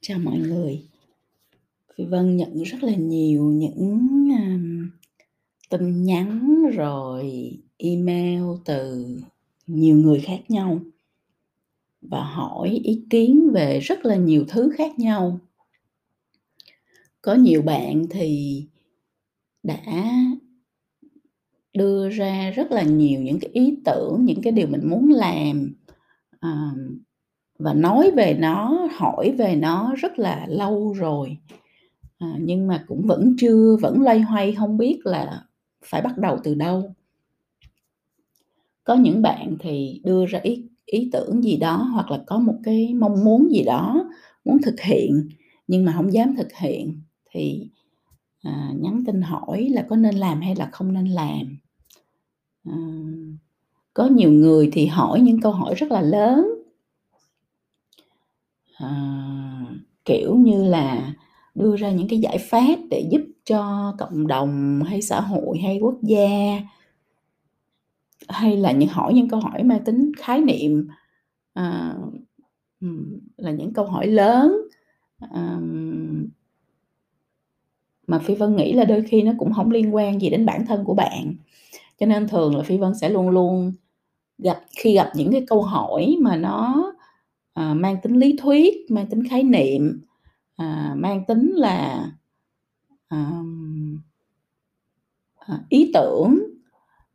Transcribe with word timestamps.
Chào 0.00 0.18
mọi 0.18 0.38
người. 0.38 0.82
Phi 1.94 2.04
Vân 2.04 2.36
nhận 2.36 2.62
rất 2.62 2.82
là 2.82 2.94
nhiều 2.94 3.44
những, 3.44 3.98
um, 4.30 4.90
tin 5.70 6.04
nhắn 6.04 6.62
rồi 6.74 7.52
email 7.76 8.42
từ 8.64 9.06
nhiều 9.66 9.96
người 9.96 10.20
khác 10.20 10.40
nhau 10.48 10.80
và 12.00 12.24
hỏi 12.24 12.80
ý 12.84 13.02
kiến 13.10 13.50
về 13.52 13.80
rất 13.80 14.04
là 14.04 14.16
nhiều 14.16 14.44
thứ 14.48 14.70
khác 14.76 14.98
nhau. 14.98 15.38
Có 17.22 17.34
nhiều 17.34 17.62
bạn 17.62 18.06
thì 18.10 18.62
đã 19.62 20.10
đưa 21.74 22.08
ra 22.10 22.50
rất 22.50 22.72
là 22.72 22.82
nhiều 22.82 23.22
những 23.22 23.38
cái 23.40 23.50
ý 23.52 23.78
tưởng, 23.84 24.24
những 24.24 24.42
cái 24.42 24.52
điều 24.52 24.66
mình 24.66 24.88
muốn 24.90 25.10
làm, 25.10 25.72
um, 26.40 26.98
và 27.58 27.74
nói 27.74 28.10
về 28.10 28.36
nó, 28.38 28.88
hỏi 28.96 29.30
về 29.38 29.56
nó 29.56 29.94
rất 29.98 30.18
là 30.18 30.46
lâu 30.48 30.92
rồi, 30.92 31.38
à, 32.18 32.34
nhưng 32.40 32.66
mà 32.66 32.84
cũng 32.88 33.06
vẫn 33.06 33.34
chưa 33.38 33.76
vẫn 33.80 34.02
loay 34.02 34.20
hoay 34.20 34.54
không 34.54 34.78
biết 34.78 35.00
là 35.04 35.44
phải 35.84 36.02
bắt 36.02 36.18
đầu 36.18 36.38
từ 36.44 36.54
đâu. 36.54 36.94
Có 38.84 38.94
những 38.94 39.22
bạn 39.22 39.56
thì 39.60 40.00
đưa 40.04 40.26
ra 40.26 40.40
ý 40.42 40.64
ý 40.86 41.10
tưởng 41.12 41.44
gì 41.44 41.56
đó 41.56 41.76
hoặc 41.76 42.10
là 42.10 42.22
có 42.26 42.38
một 42.38 42.54
cái 42.64 42.94
mong 42.94 43.24
muốn 43.24 43.52
gì 43.52 43.62
đó 43.62 44.10
muốn 44.44 44.58
thực 44.62 44.80
hiện 44.80 45.28
nhưng 45.68 45.84
mà 45.84 45.92
không 45.96 46.12
dám 46.12 46.36
thực 46.36 46.48
hiện 46.52 47.00
thì, 47.30 47.68
à, 48.42 48.72
nhắn 48.80 49.02
tin 49.06 49.22
hỏi 49.22 49.68
là 49.70 49.86
có 49.88 49.96
nên 49.96 50.14
làm 50.14 50.40
hay 50.40 50.54
là 50.56 50.68
không 50.72 50.92
nên 50.92 51.06
làm. 51.06 51.58
à, 52.64 52.76
có 53.94 54.06
nhiều 54.06 54.32
người 54.32 54.70
thì 54.72 54.86
hỏi 54.86 55.20
những 55.20 55.40
câu 55.40 55.52
hỏi 55.52 55.74
rất 55.74 55.92
là 55.92 56.00
lớn. 56.02 56.57
À, 58.78 58.90
kiểu 60.04 60.36
như 60.36 60.64
là, 60.64 61.14
đưa 61.54 61.76
ra 61.76 61.90
những 61.90 62.08
cái 62.08 62.18
giải 62.18 62.38
pháp 62.38 62.78
để 62.90 63.08
giúp 63.10 63.20
cho 63.44 63.94
cộng 63.98 64.26
đồng 64.26 64.82
hay 64.86 65.02
xã 65.02 65.20
hội 65.20 65.58
hay 65.58 65.78
quốc 65.82 65.96
gia. 66.02 66.60
Hay 68.28 68.56
là 68.56 68.72
những 68.72 68.88
hỏi 68.88 69.14
những 69.14 69.28
câu 69.28 69.40
hỏi 69.40 69.62
mang 69.62 69.84
tính 69.84 70.12
khái 70.18 70.40
niệm, 70.40 70.88
à, 71.54 71.94
là 73.36 73.50
những 73.50 73.72
câu 73.72 73.86
hỏi 73.86 74.06
lớn, 74.06 74.56
à, 75.18 75.58
mà 78.06 78.18
Phi 78.18 78.34
Vân 78.34 78.56
nghĩ 78.56 78.72
là 78.72 78.84
đôi 78.84 79.02
khi 79.02 79.22
nó 79.22 79.32
cũng 79.38 79.52
không 79.52 79.70
liên 79.70 79.94
quan 79.94 80.20
gì 80.20 80.30
đến 80.30 80.46
bản 80.46 80.66
thân 80.66 80.84
của 80.84 80.94
bạn. 80.94 81.34
Cho 82.00 82.06
nên 82.06 82.28
thường 82.28 82.56
là 82.56 82.62
Phi 82.62 82.76
Vân 82.76 82.94
sẽ 83.00 83.08
luôn 83.08 83.30
luôn 83.30 83.72
gặp 84.38 84.60
khi 84.78 84.94
gặp 84.94 85.12
những 85.14 85.32
cái 85.32 85.44
câu 85.48 85.62
hỏi 85.62 86.16
mà 86.20 86.36
nó, 86.36 86.92
À, 87.58 87.74
mang 87.74 87.96
tính 88.02 88.16
lý 88.16 88.36
thuyết, 88.38 88.90
mang 88.90 89.06
tính 89.06 89.28
khái 89.28 89.42
niệm, 89.42 90.00
à, 90.56 90.94
mang 90.96 91.24
tính 91.28 91.52
là, 91.54 92.10
à, 93.08 93.32
à, 95.38 95.60
ý 95.68 95.90
tưởng, 95.94 96.38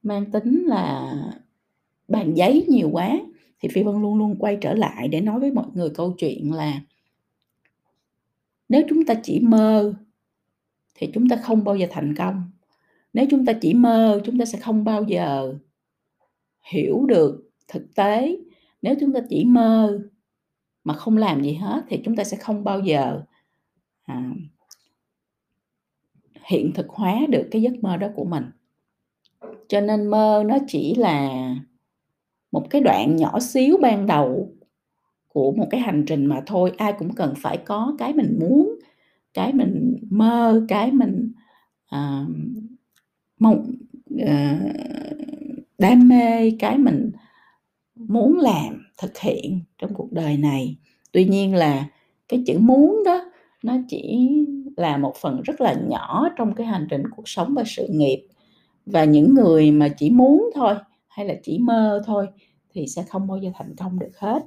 mang 0.01 0.31
tính 0.31 0.63
là 0.65 1.13
bàn 2.07 2.33
giấy 2.33 2.65
nhiều 2.67 2.89
quá 2.91 3.19
thì 3.59 3.69
Phi 3.69 3.83
Vân 3.83 4.01
luôn 4.01 4.17
luôn 4.17 4.35
quay 4.39 4.57
trở 4.61 4.73
lại 4.73 5.07
để 5.07 5.21
nói 5.21 5.39
với 5.39 5.51
mọi 5.51 5.65
người 5.73 5.89
câu 5.89 6.15
chuyện 6.17 6.53
là 6.53 6.81
nếu 8.69 8.81
chúng 8.89 9.05
ta 9.05 9.13
chỉ 9.23 9.39
mơ 9.39 9.93
thì 10.95 11.09
chúng 11.13 11.29
ta 11.29 11.35
không 11.35 11.63
bao 11.63 11.75
giờ 11.75 11.87
thành 11.91 12.15
công. 12.15 12.43
Nếu 13.13 13.25
chúng 13.29 13.45
ta 13.45 13.53
chỉ 13.61 13.73
mơ, 13.73 14.21
chúng 14.25 14.39
ta 14.39 14.45
sẽ 14.45 14.59
không 14.59 14.83
bao 14.83 15.03
giờ 15.03 15.53
hiểu 16.71 17.05
được 17.05 17.49
thực 17.67 17.95
tế. 17.95 18.37
Nếu 18.81 18.95
chúng 18.99 19.13
ta 19.13 19.19
chỉ 19.29 19.45
mơ 19.45 19.99
mà 20.83 20.93
không 20.93 21.17
làm 21.17 21.43
gì 21.43 21.53
hết 21.53 21.83
thì 21.89 22.01
chúng 22.05 22.15
ta 22.15 22.23
sẽ 22.23 22.37
không 22.37 22.63
bao 22.63 22.79
giờ, 22.79 23.21
à 24.03 24.31
hiện 26.45 26.71
thực 26.73 26.89
hóa 26.89 27.19
được 27.29 27.47
cái 27.51 27.61
giấc 27.61 27.73
mơ 27.83 27.97
đó 27.97 28.07
của 28.15 28.25
mình. 28.25 28.43
Cho 29.67 29.81
nên 29.81 30.07
mơ 30.07 30.43
nó 30.47 30.57
chỉ 30.67 30.95
là 30.95 31.29
một 32.51 32.69
cái 32.69 32.81
đoạn 32.81 33.15
nhỏ 33.15 33.39
xíu 33.39 33.77
ban 33.81 34.07
đầu 34.07 34.53
của 35.27 35.51
một 35.51 35.67
cái 35.71 35.81
hành 35.81 36.03
trình 36.07 36.25
mà 36.25 36.41
thôi. 36.45 36.71
Ai 36.77 36.93
cũng 36.99 37.15
cần 37.15 37.33
phải 37.37 37.57
có 37.57 37.95
cái 37.99 38.13
mình 38.13 38.37
muốn, 38.39 38.79
cái 39.33 39.53
mình 39.53 39.97
mơ, 40.09 40.65
cái 40.67 40.91
mình, 40.91 41.31
ờ, 41.89 42.25
mong 43.39 43.71
ờ, 44.19 44.55
đam 45.77 46.07
mê, 46.07 46.51
cái 46.59 46.77
mình 46.77 47.11
muốn 47.95 48.39
làm, 48.39 48.85
thực 48.97 49.17
hiện 49.17 49.61
trong 49.77 49.93
cuộc 49.93 50.11
đời 50.11 50.37
này. 50.37 50.77
Tuy 51.11 51.25
nhiên 51.25 51.55
là 51.55 51.89
cái 52.27 52.43
chữ 52.47 52.57
muốn 52.59 53.03
đó 53.05 53.31
nó 53.63 53.77
chỉ 53.89 54.29
là 54.77 54.97
một 54.97 55.15
phần 55.15 55.41
rất 55.41 55.61
là 55.61 55.73
nhỏ 55.89 56.29
trong 56.37 56.55
cái 56.55 56.67
hành 56.67 56.87
trình 56.89 57.03
cuộc 57.15 57.29
sống 57.29 57.53
và 57.53 57.63
sự 57.65 57.87
nghiệp. 57.89 58.27
Và 58.85 59.03
những 59.03 59.33
người 59.33 59.71
mà 59.71 59.89
chỉ 59.97 60.09
muốn 60.09 60.49
thôi, 60.55 60.75
hay 61.07 61.25
là 61.25 61.33
chỉ 61.43 61.59
mơ 61.59 62.01
thôi 62.05 62.27
thì 62.73 62.87
sẽ 62.87 63.03
không 63.03 63.27
bao 63.27 63.37
giờ 63.37 63.51
thành 63.55 63.75
công 63.75 63.99
được 63.99 64.17
hết. 64.17 64.43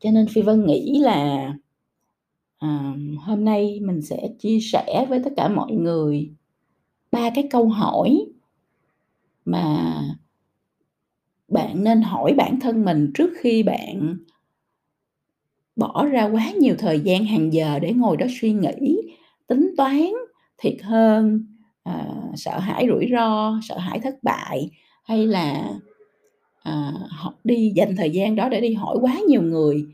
Cho 0.00 0.10
nên 0.10 0.26
Phi 0.28 0.42
Vân 0.42 0.66
nghĩ 0.66 0.98
là, 0.98 1.52
à, 2.58 2.94
hôm 3.18 3.44
nay 3.44 3.80
mình 3.80 4.02
sẽ 4.02 4.28
chia 4.38 4.58
sẻ 4.60 5.06
với 5.08 5.20
tất 5.24 5.30
cả 5.36 5.48
mọi 5.48 5.72
người 5.72 6.30
ba 7.12 7.30
cái 7.34 7.48
câu 7.50 7.68
hỏi 7.68 8.26
mà 9.44 9.94
bạn 11.48 11.84
nên 11.84 12.02
hỏi 12.02 12.34
bản 12.36 12.60
thân 12.60 12.84
mình 12.84 13.10
trước 13.14 13.30
khi 13.40 13.62
bạn 13.62 14.16
bỏ 15.76 16.06
ra 16.06 16.24
quá 16.24 16.50
nhiều 16.50 16.74
thời 16.78 17.00
gian 17.00 17.24
hàng 17.24 17.52
giờ 17.52 17.78
để 17.78 17.92
ngồi 17.92 18.16
đó 18.16 18.26
suy 18.40 18.52
nghĩ, 18.52 18.96
tính 19.46 19.74
toán 19.76 20.10
thiệt 20.58 20.76
hơn, 20.82 21.46
à, 21.82 22.06
sợ 22.34 22.58
hãi 22.58 22.86
rủi 22.88 23.08
ro, 23.12 23.60
sợ 23.62 23.78
hãi 23.78 24.00
thất 24.00 24.14
bại 24.22 24.70
hay 25.04 25.26
là, 25.26 25.74
à, 26.62 26.92
họ 27.08 27.34
đi 27.44 27.72
dành 27.76 27.96
thời 27.96 28.10
gian 28.10 28.36
đó 28.36 28.48
để 28.48 28.60
đi 28.60 28.74
hỏi 28.74 28.96
quá 29.00 29.16
nhiều 29.28 29.42
người, 29.42 29.84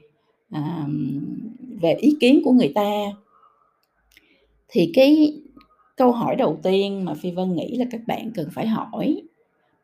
à, 0.51 0.87
về 1.81 1.95
ý 1.95 2.17
kiến 2.21 2.41
của 2.45 2.53
người 2.53 2.73
ta. 2.75 2.91
Thì 4.69 4.91
cái 4.95 5.41
câu 5.97 6.13
hỏi 6.13 6.37
đầu 6.37 6.59
tiên 6.63 7.05
mà 7.05 7.15
Phi 7.15 7.31
Vân 7.31 7.55
nghĩ 7.55 7.77
là 7.77 7.85
các 7.91 8.01
bạn 8.07 8.31
cần 8.35 8.49
phải 8.53 8.67
hỏi 8.67 9.23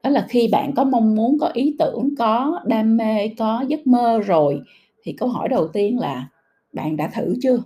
đó 0.07 0.11
là 0.11 0.27
khi 0.29 0.49
bạn 0.49 0.73
có 0.77 0.85
mong 0.85 1.15
muốn, 1.15 1.39
có 1.39 1.51
ý 1.55 1.77
tưởng, 1.79 2.15
có 2.19 2.61
đam 2.67 2.97
mê, 2.97 3.29
có 3.29 3.65
giấc 3.69 3.87
mơ 3.87 4.21
rồi 4.27 4.61
thì 5.03 5.13
câu 5.13 5.29
hỏi 5.29 5.49
đầu 5.49 5.69
tiên 5.69 5.99
là 5.99 6.29
bạn 6.73 6.97
đã 6.97 7.11
thử 7.15 7.35
chưa? 7.43 7.59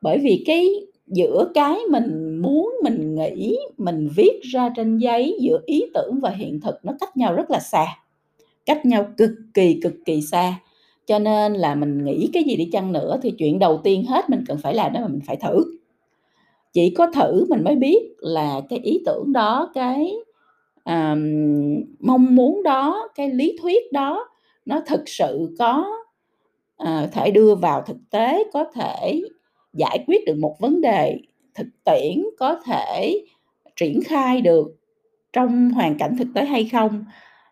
Bởi 0.00 0.18
vì 0.18 0.42
cái 0.46 0.68
giữa 1.06 1.50
cái 1.54 1.78
mình 1.90 2.38
muốn, 2.42 2.74
mình 2.84 3.14
nghĩ, 3.14 3.58
mình 3.78 4.08
viết 4.16 4.40
ra 4.42 4.70
trên 4.76 4.98
giấy, 4.98 5.38
giữa 5.40 5.60
ý 5.66 5.84
tưởng 5.94 6.20
và 6.22 6.30
hiện 6.30 6.60
thực 6.60 6.74
nó 6.82 6.92
cách 7.00 7.16
nhau 7.16 7.34
rất 7.34 7.50
là 7.50 7.60
xa, 7.60 7.86
cách 8.66 8.86
nhau 8.86 9.06
cực 9.16 9.30
kỳ, 9.54 9.80
cực 9.82 9.94
kỳ 10.04 10.20
xa. 10.20 10.54
Cho 11.06 11.18
nên 11.18 11.52
là 11.52 11.74
mình 11.74 12.04
nghĩ 12.04 12.30
cái 12.32 12.42
gì 12.42 12.56
đi 12.56 12.68
chăng 12.72 12.92
nữa 12.92 13.18
thì 13.22 13.30
chuyện 13.30 13.58
đầu 13.58 13.80
tiên 13.84 14.04
hết 14.04 14.30
mình 14.30 14.44
cần 14.48 14.58
phải 14.62 14.74
làm 14.74 14.92
đó 14.92 15.00
là 15.00 15.08
mình 15.08 15.20
phải 15.26 15.36
thử. 15.36 15.64
Chỉ 16.72 16.90
có 16.90 17.10
thử 17.10 17.46
mình 17.48 17.64
mới 17.64 17.76
biết 17.76 18.02
là 18.18 18.60
cái 18.68 18.78
ý 18.78 19.00
tưởng 19.06 19.32
đó, 19.32 19.70
cái, 19.74 20.14
ờm, 20.88 21.24
mong 22.00 22.34
muốn 22.34 22.62
đó, 22.62 23.08
cái 23.14 23.30
lý 23.30 23.56
thuyết 23.62 23.92
đó 23.92 24.28
nó 24.66 24.80
thực 24.86 25.02
sự 25.08 25.56
có, 25.58 25.86
ờ, 26.76 27.08
thể 27.12 27.30
đưa 27.30 27.54
vào 27.54 27.82
thực 27.82 27.96
tế, 28.10 28.44
có 28.52 28.64
thể 28.74 29.22
giải 29.74 30.04
quyết 30.06 30.24
được 30.26 30.36
một 30.38 30.56
vấn 30.60 30.80
đề 30.80 31.18
thực 31.54 31.66
tiễn, 31.84 32.24
có 32.38 32.60
thể 32.66 33.20
triển 33.76 34.00
khai 34.06 34.40
được 34.40 34.68
trong 35.32 35.70
hoàn 35.70 35.98
cảnh 35.98 36.16
thực 36.18 36.28
tế 36.34 36.44
hay 36.44 36.64
không. 36.72 37.04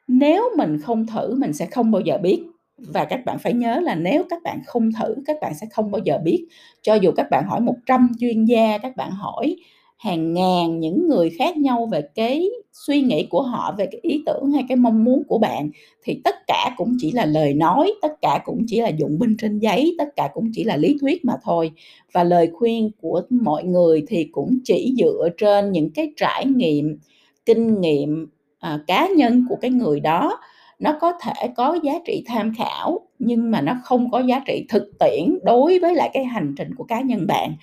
Nếu 0.08 0.50
mình 0.58 0.78
không 0.80 1.06
thử 1.06 1.34
mình 1.36 1.52
sẽ 1.52 1.66
không 1.66 1.90
bao 1.92 2.02
giờ 2.02 2.18
biết. 2.18 2.44
Và 2.78 3.04
các 3.04 3.26
bạn 3.26 3.38
phải 3.38 3.52
nhớ 3.54 3.80
là 3.80 3.94
nếu 3.94 4.24
các 4.30 4.42
bạn 4.44 4.60
không 4.66 4.90
thử, 5.00 5.14
các 5.26 5.36
bạn 5.42 5.54
sẽ 5.60 5.66
không 5.72 5.90
bao 5.90 6.00
giờ 6.04 6.18
biết. 6.24 6.46
Cho 6.82 6.94
dù 6.94 7.12
các 7.16 7.28
bạn 7.30 7.44
hỏi 7.48 7.60
100 7.60 8.08
chuyên 8.20 8.44
gia, 8.44 8.78
các 8.78 8.96
bạn 8.96 9.10
hỏi 9.12 9.56
hàng 9.96 10.34
ngàn 10.34 10.80
những 10.80 11.08
người 11.08 11.30
khác 11.30 11.56
nhau 11.56 11.88
về 11.92 12.02
cái 12.14 12.50
suy 12.72 13.00
nghĩ 13.02 13.26
của 13.30 13.42
họ, 13.42 13.74
về 13.78 13.86
cái 13.92 14.00
ý 14.02 14.22
tưởng 14.26 14.52
hay 14.52 14.64
cái 14.68 14.76
mong 14.76 15.04
muốn 15.04 15.22
của 15.28 15.38
bạn 15.38 15.70
thì 16.04 16.20
tất 16.24 16.34
cả 16.46 16.74
cũng 16.76 16.96
chỉ 16.98 17.12
là 17.12 17.26
lời 17.26 17.54
nói, 17.54 17.92
tất 18.02 18.12
cả 18.22 18.40
cũng 18.44 18.64
chỉ 18.66 18.80
là 18.80 18.88
dụng 18.88 19.18
binh 19.18 19.36
trên 19.38 19.58
giấy, 19.58 19.94
tất 19.98 20.08
cả 20.16 20.28
cũng 20.34 20.50
chỉ 20.54 20.64
là 20.64 20.76
lý 20.76 20.96
thuyết 21.00 21.24
mà 21.24 21.34
thôi. 21.44 21.70
Và 22.12 22.24
lời 22.24 22.50
khuyên 22.52 22.90
của 23.00 23.22
mọi 23.30 23.64
người 23.64 24.04
thì 24.08 24.24
cũng 24.32 24.58
chỉ 24.64 24.94
dựa 24.98 25.28
trên 25.38 25.72
những 25.72 25.90
cái 25.90 26.12
trải 26.16 26.44
nghiệm, 26.46 26.98
kinh 27.46 27.80
nghiệm, 27.80 28.26
à, 28.58 28.80
cá 28.86 29.08
nhân 29.16 29.46
của 29.48 29.56
cái 29.60 29.70
người 29.70 30.00
đó. 30.00 30.40
Nó 30.78 30.96
có 31.00 31.12
thể 31.22 31.48
có 31.56 31.78
giá 31.82 31.92
trị 32.06 32.22
tham 32.26 32.52
khảo 32.58 33.00
nhưng 33.18 33.50
mà 33.50 33.60
nó 33.60 33.72
không 33.84 34.10
có 34.10 34.20
giá 34.20 34.40
trị 34.46 34.64
thực 34.68 34.90
tiễn 35.00 35.38
đối 35.42 35.78
với 35.78 35.94
lại 35.94 36.10
cái 36.12 36.24
hành 36.24 36.54
trình 36.58 36.74
của 36.74 36.84
cá 36.84 37.00
nhân 37.00 37.26
bạn. 37.26 37.54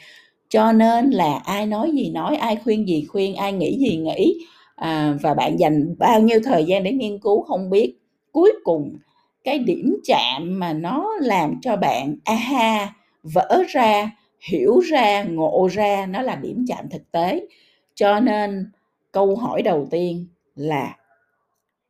Cho 0.54 0.72
nên 0.72 1.10
là 1.10 1.42
ai 1.46 1.66
nói 1.66 1.92
gì 1.92 2.10
nói, 2.10 2.36
ai 2.36 2.56
khuyên 2.56 2.88
gì 2.88 3.06
khuyên, 3.06 3.36
ai 3.36 3.54
nghĩ 3.54 3.78
gì 3.80 3.98
nghĩ, 3.98 4.46
à, 4.76 5.18
và 5.22 5.34
bạn 5.34 5.60
dành 5.60 5.96
bao 6.00 6.22
nhiêu 6.22 6.40
thời 6.44 6.66
gian 6.66 6.84
để 6.84 6.92
nghiên 6.92 7.20
cứu 7.20 7.44
không 7.44 7.70
biết. 7.70 7.96
Cuối 8.32 8.54
cùng 8.64 8.98
cái 9.44 9.60
điểm 9.60 9.96
chạm 10.04 10.60
mà 10.60 10.74
nó 10.74 11.10
làm 11.22 11.56
cho 11.62 11.76
bạn, 11.78 12.16
aha 12.26 12.94
vỡ 13.24 13.64
ra 13.68 14.12
hiểu 14.50 14.80
ra 14.80 15.24
ngộ 15.24 15.68
ra 15.72 16.06
nó 16.06 16.22
là 16.22 16.36
điểm 16.36 16.66
chạm 16.68 16.90
thực 16.90 17.12
tế. 17.12 17.48
Cho 17.96 18.20
nên 18.20 18.72
câu 19.12 19.36
hỏi 19.36 19.62
đầu 19.62 19.88
tiên 19.92 20.28
là 20.56 20.98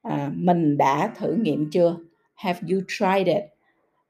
à, 0.02 0.32
mình 0.36 0.78
đã 0.78 1.12
thử 1.20 1.34
nghiệm 1.34 1.70
chưa? 1.72 1.96
Have 2.36 2.60
you 2.72 2.82
tried 2.88 3.28
it? 3.28 3.44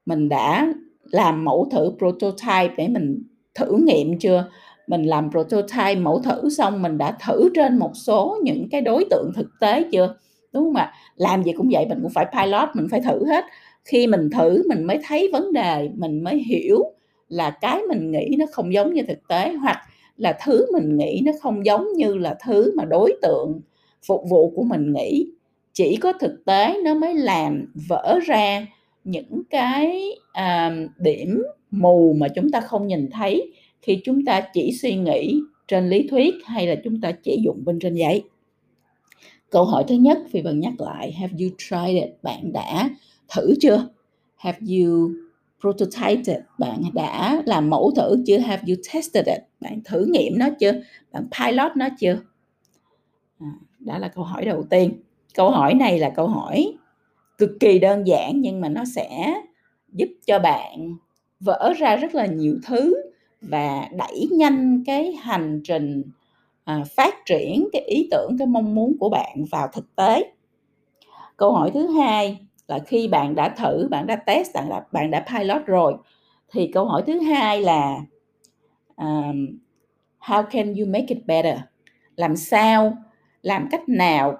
Mình 0.06 0.28
đã 0.28 0.72
làm 1.02 1.44
mẫu 1.44 1.68
thử 1.72 1.92
prototype 1.98 2.74
để 2.76 2.88
mình 2.88 3.22
thử 3.54 3.76
nghiệm 3.76 4.18
chưa? 4.18 4.50
Mình 4.86 5.02
làm 5.02 5.30
prototype 5.30 5.94
mẫu 5.94 6.18
thử 6.18 6.50
xong 6.50 6.82
mình 6.82 6.98
đã 6.98 7.16
thử 7.26 7.48
trên 7.54 7.78
một 7.78 7.90
số 7.94 8.38
những 8.42 8.68
cái 8.70 8.80
đối 8.80 9.04
tượng 9.10 9.30
thực 9.36 9.46
tế 9.60 9.84
chưa? 9.92 10.14
Đúng 10.52 10.64
không 10.64 10.76
ạ? 10.76 10.92
Làm 11.16 11.42
gì 11.42 11.52
cũng 11.52 11.68
vậy 11.72 11.86
mình 11.88 11.98
cũng 12.02 12.12
phải 12.14 12.26
pilot 12.32 12.68
mình 12.74 12.86
phải 12.90 13.00
thử 13.00 13.26
hết. 13.26 13.44
Khi 13.84 14.06
mình 14.06 14.30
thử 14.30 14.62
mình 14.68 14.84
mới 14.84 14.98
thấy 15.08 15.30
vấn 15.32 15.52
đề 15.52 15.90
mình 15.94 16.24
mới 16.24 16.36
hiểu 16.36 16.82
là 17.28 17.50
cái 17.50 17.82
mình 17.88 18.10
nghĩ 18.10 18.36
nó 18.38 18.46
không 18.52 18.72
giống 18.72 18.94
như 18.94 19.02
thực 19.02 19.28
tế 19.28 19.52
hoặc 19.52 19.78
là 20.16 20.38
thứ 20.44 20.66
mình 20.72 20.96
nghĩ 20.96 21.22
nó 21.24 21.32
không 21.40 21.66
giống 21.66 21.92
như 21.96 22.14
là 22.16 22.36
thứ 22.46 22.72
mà 22.76 22.84
đối 22.84 23.18
tượng 23.22 23.60
phục 24.06 24.22
vụ 24.30 24.50
của 24.50 24.62
mình 24.62 24.92
nghĩ. 24.92 25.26
Chỉ 25.72 25.96
có 25.96 26.12
thực 26.12 26.44
tế 26.44 26.80
nó 26.84 26.94
mới 26.94 27.14
làm 27.14 27.72
vỡ 27.88 28.18
ra 28.26 28.66
những 29.04 29.42
cái 29.50 30.10
uh, 30.30 30.90
điểm 30.98 31.42
mù 31.80 32.16
mà 32.18 32.28
chúng 32.28 32.50
ta 32.50 32.60
không 32.60 32.86
nhìn 32.86 33.10
thấy 33.10 33.52
khi 33.82 34.00
chúng 34.04 34.24
ta 34.24 34.40
chỉ 34.40 34.72
suy 34.72 34.96
nghĩ 34.96 35.40
trên 35.68 35.88
lý 35.88 36.08
thuyết 36.08 36.34
hay 36.44 36.66
là 36.66 36.74
chúng 36.84 37.00
ta 37.00 37.12
chỉ 37.12 37.40
dụng 37.44 37.64
bên 37.64 37.78
trên 37.78 37.94
giấy. 37.94 38.22
Câu 39.50 39.64
hỏi 39.64 39.84
thứ 39.88 39.94
nhất 39.94 40.18
phi 40.30 40.40
vân 40.40 40.60
nhắc 40.60 40.72
lại 40.78 41.12
have 41.12 41.32
you 41.40 41.50
tried 41.58 42.02
it? 42.02 42.10
Bạn 42.22 42.52
đã 42.52 42.90
thử 43.34 43.54
chưa? 43.60 43.88
Have 44.36 44.58
you 44.58 45.10
prototyped 45.60 46.28
it? 46.28 46.44
Bạn 46.58 46.82
đã 46.94 47.42
làm 47.46 47.70
mẫu 47.70 47.92
thử 47.96 48.22
chưa? 48.26 48.38
Have 48.38 48.62
you 48.68 48.74
tested 48.92 49.26
it? 49.26 49.42
Bạn 49.60 49.80
thử 49.84 50.06
nghiệm 50.10 50.38
nó 50.38 50.46
chưa? 50.60 50.72
Bạn 51.12 51.28
pilot 51.38 51.76
nó 51.76 51.88
chưa? 52.00 52.18
À, 53.40 53.52
đó 53.78 53.98
là 53.98 54.08
câu 54.08 54.24
hỏi 54.24 54.44
đầu 54.44 54.64
tiên. 54.70 54.92
Câu 55.34 55.50
hỏi 55.50 55.74
này 55.74 55.98
là 55.98 56.10
câu 56.10 56.28
hỏi 56.28 56.74
cực 57.38 57.50
kỳ 57.60 57.78
đơn 57.78 58.06
giản 58.06 58.40
nhưng 58.40 58.60
mà 58.60 58.68
nó 58.68 58.84
sẽ 58.96 59.34
giúp 59.92 60.08
cho 60.26 60.38
bạn 60.38 60.96
vỡ 61.44 61.72
ra 61.78 61.96
rất 61.96 62.14
là 62.14 62.26
nhiều 62.26 62.58
thứ 62.66 62.94
và 63.40 63.88
đẩy 63.92 64.28
nhanh 64.30 64.82
cái 64.86 65.12
hành 65.12 65.60
trình 65.64 66.02
à, 66.64 66.84
phát 66.96 67.14
triển 67.26 67.68
cái 67.72 67.82
ý 67.82 68.08
tưởng 68.10 68.36
cái 68.38 68.46
mong 68.46 68.74
muốn 68.74 68.96
của 69.00 69.08
bạn 69.08 69.44
vào 69.50 69.68
thực 69.72 69.96
tế. 69.96 70.32
Câu 71.36 71.52
hỏi 71.52 71.70
thứ 71.74 71.86
hai 71.86 72.38
là 72.68 72.78
khi 72.78 73.08
bạn 73.08 73.34
đã 73.34 73.48
thử 73.48 73.88
bạn 73.90 74.06
đã 74.06 74.16
test 74.16 74.54
bạn 74.54 74.68
đã 74.68 74.84
bạn 74.92 75.10
đã 75.10 75.24
pilot 75.32 75.66
rồi 75.66 75.94
thì 76.52 76.70
câu 76.72 76.84
hỏi 76.84 77.02
thứ 77.06 77.20
hai 77.20 77.60
là 77.60 77.96
um, 78.96 79.58
how 80.20 80.42
can 80.50 80.74
you 80.74 80.86
make 80.86 81.06
it 81.08 81.18
better? 81.26 81.58
Làm 82.16 82.36
sao 82.36 82.96
làm 83.42 83.68
cách 83.70 83.88
nào 83.88 84.38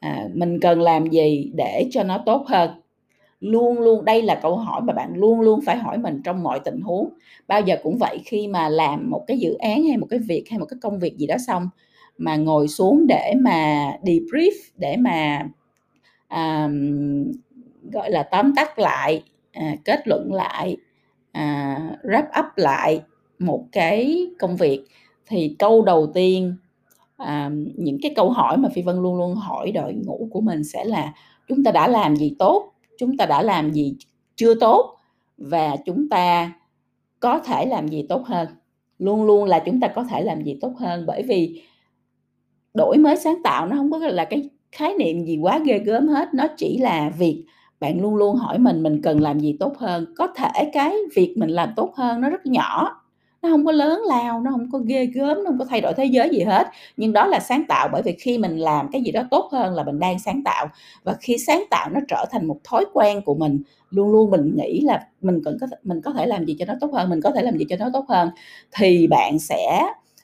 à, 0.00 0.28
mình 0.34 0.60
cần 0.60 0.80
làm 0.80 1.06
gì 1.06 1.50
để 1.54 1.88
cho 1.90 2.02
nó 2.02 2.22
tốt 2.26 2.44
hơn? 2.46 2.81
Luôn 3.42 3.80
luôn. 3.80 4.04
Đây 4.04 4.22
là 4.22 4.34
câu 4.34 4.56
hỏi 4.56 4.80
mà 4.80 4.92
bạn 4.92 5.14
luôn 5.14 5.40
luôn 5.40 5.60
phải 5.66 5.76
hỏi 5.76 5.98
mình 5.98 6.20
trong 6.24 6.42
mọi 6.42 6.60
tình 6.60 6.80
huống. 6.80 7.08
Bao 7.48 7.60
giờ 7.60 7.76
cũng 7.82 7.98
vậy 7.98 8.18
khi 8.24 8.48
mà 8.48 8.68
làm 8.68 9.10
một 9.10 9.24
cái 9.26 9.38
dự 9.38 9.54
án 9.54 9.84
hay 9.84 9.96
một 9.96 10.06
cái 10.10 10.18
việc 10.18 10.44
hay 10.50 10.58
một 10.58 10.66
cái 10.66 10.78
công 10.82 10.98
việc 10.98 11.16
gì 11.16 11.26
đó 11.26 11.36
xong 11.46 11.68
mà 12.18 12.36
ngồi 12.36 12.68
xuống 12.68 13.06
để 13.06 13.34
mà 13.40 13.92
debrief 14.02 14.52
để 14.76 14.96
mà 14.96 15.48
um, 16.30 17.24
gọi 17.92 18.10
là 18.10 18.22
tóm 18.22 18.54
tắt 18.54 18.78
lại 18.78 19.22
à, 19.52 19.76
kết 19.84 20.08
luận 20.08 20.32
lại 20.32 20.76
à, 21.32 21.78
wrap 22.02 22.24
up 22.40 22.46
lại 22.56 23.02
một 23.38 23.64
cái 23.72 24.26
công 24.38 24.56
việc 24.56 24.84
thì 25.26 25.56
câu 25.58 25.82
đầu 25.82 26.10
tiên 26.14 26.56
à, 27.16 27.50
những 27.76 27.98
cái 28.02 28.12
câu 28.16 28.30
hỏi 28.30 28.56
mà 28.56 28.68
phi 28.74 28.82
vân 28.82 29.02
luôn 29.02 29.16
luôn 29.16 29.34
hỏi 29.34 29.72
đội 29.72 29.92
ngũ 29.92 30.28
của 30.30 30.40
mình 30.40 30.64
sẽ 30.64 30.84
là 30.84 31.12
chúng 31.48 31.64
ta 31.64 31.70
đã 31.70 31.88
làm 31.88 32.16
gì 32.16 32.34
tốt? 32.38 32.71
Chúng 33.02 33.16
ta 33.16 33.26
đã 33.26 33.42
làm 33.42 33.72
gì 33.72 33.96
chưa 34.36 34.54
tốt 34.54 34.96
và 35.36 35.76
chúng 35.86 36.08
ta 36.08 36.52
có 37.20 37.38
thể 37.38 37.66
làm 37.66 37.88
gì 37.88 38.06
tốt 38.08 38.26
hơn. 38.26 38.48
Luôn 38.98 39.24
luôn 39.24 39.44
là 39.44 39.62
chúng 39.66 39.80
ta 39.80 39.88
có 39.88 40.04
thể 40.04 40.22
làm 40.22 40.44
gì 40.44 40.58
tốt 40.60 40.72
hơn 40.78 41.04
bởi 41.06 41.22
vì 41.22 41.62
đổi 42.74 42.98
mới 42.98 43.16
sáng 43.16 43.42
tạo 43.44 43.66
nó 43.66 43.76
không 43.76 43.90
có 43.90 43.98
là 43.98 44.24
cái 44.24 44.50
khái 44.72 44.94
niệm 44.98 45.24
gì 45.24 45.38
quá 45.42 45.58
ghê 45.58 45.78
gớm 45.78 46.08
hết. 46.08 46.34
Nó 46.34 46.46
chỉ 46.56 46.78
là 46.78 47.10
việc 47.18 47.44
bạn 47.80 48.00
luôn 48.00 48.16
luôn 48.16 48.36
hỏi 48.36 48.58
mình 48.58 48.82
mình 48.82 49.02
cần 49.02 49.20
làm 49.20 49.40
gì 49.40 49.56
tốt 49.60 49.78
hơn. 49.78 50.06
Có 50.16 50.26
thể 50.26 50.70
cái 50.72 50.96
việc 51.14 51.34
mình 51.36 51.50
làm 51.50 51.68
tốt 51.76 51.94
hơn 51.96 52.20
nó 52.20 52.30
rất 52.30 52.46
nhỏ 52.46 53.01
nó 53.42 53.48
không 53.50 53.64
có 53.64 53.72
lớn 53.72 54.00
lao 54.06 54.40
nó 54.40 54.50
không 54.50 54.68
có 54.72 54.78
ghê 54.78 55.06
gớm 55.06 55.36
nó 55.36 55.44
không 55.46 55.58
có 55.58 55.64
thay 55.64 55.80
đổi 55.80 55.94
thế 55.94 56.04
giới 56.04 56.28
gì 56.30 56.40
hết. 56.40 56.66
Nhưng 56.96 57.12
đó 57.12 57.26
là 57.26 57.40
sáng 57.40 57.64
tạo 57.68 57.88
bởi 57.92 58.02
vì 58.02 58.12
khi 58.12 58.38
mình 58.38 58.56
làm 58.56 58.88
cái 58.92 59.02
gì 59.02 59.12
đó 59.12 59.22
tốt 59.30 59.48
hơn 59.52 59.74
là 59.74 59.84
mình 59.84 59.98
đang 59.98 60.18
sáng 60.18 60.42
tạo. 60.44 60.66
Và 61.04 61.16
khi 61.20 61.38
sáng 61.38 61.64
tạo 61.70 61.90
nó 61.90 62.00
trở 62.08 62.24
thành 62.30 62.46
một 62.46 62.58
thói 62.64 62.84
quen 62.92 63.22
của 63.22 63.34
mình 63.34 63.62
luôn 63.90 64.12
luôn 64.12 64.30
mình 64.30 64.56
nghĩ 64.56 64.80
là 64.80 65.06
mình 65.22 65.40
cần 65.44 65.56
có 65.60 65.66
mình 65.82 66.00
có 66.04 66.12
thể 66.12 66.26
làm 66.26 66.44
gì 66.46 66.56
cho 66.58 66.64
nó 66.64 66.74
tốt 66.80 66.90
hơn 66.92 67.10
mình 67.10 67.20
có 67.20 67.30
thể 67.30 67.42
làm 67.42 67.58
gì 67.58 67.64
cho 67.68 67.76
nó 67.76 67.90
tốt 67.92 68.04
hơn 68.08 68.30
thì 68.72 69.06
bạn 69.06 69.38
sẽ 69.38 69.82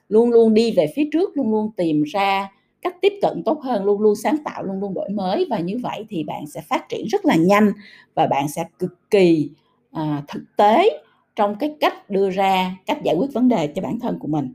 luôn 0.09 0.31
luôn 0.31 0.55
đi 0.55 0.73
về 0.73 0.93
phía 0.97 1.05
trước 1.12 1.37
luôn 1.37 1.50
luôn 1.53 1.71
tìm 1.76 2.03
ra 2.03 2.50
cách 2.82 2.97
tiếp 3.00 3.12
cận 3.23 3.43
tốt 3.44 3.61
hơn 3.62 3.85
luôn 3.85 4.00
luôn 4.00 4.14
sáng 4.17 4.37
tạo 4.44 4.62
luôn 4.62 4.81
luôn 4.81 4.94
đổi 4.94 5.09
mới. 5.11 5.47
Và 5.50 5.59
như 5.59 5.79
vậy 5.82 6.06
thì 6.09 6.25
bạn 6.25 6.47
sẽ 6.47 6.61
phát 6.61 6.88
triển 6.88 7.06
rất 7.06 7.25
là 7.25 7.37
nhanh 7.37 7.73
và 8.14 8.26
bạn 8.26 8.49
sẽ 8.49 8.64
cực 8.79 9.11
kỳ 9.11 9.50
à, 9.93 10.23
thực 10.29 10.43
tế 10.56 11.00
trong 11.38 11.55
cái 11.55 11.76
cách 11.81 12.11
đưa 12.11 12.31
ra 12.31 12.76
cách 12.87 13.02
giải 13.02 13.17
quyết 13.19 13.32
vấn 13.32 13.49
đề 13.49 13.67
cho 13.67 13.82
bản 13.82 14.00
thân 14.00 14.19
của 14.19 14.29
mình. 14.29 14.55